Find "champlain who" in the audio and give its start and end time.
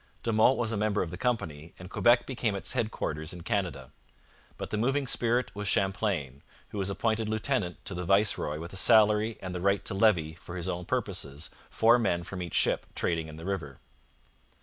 5.67-6.79